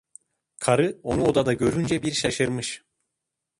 Karı 0.59 0.99
onu 1.03 1.23
orada 1.23 1.53
görünce 1.53 2.03
bir 2.03 2.11
şaşırmış. 2.11 2.83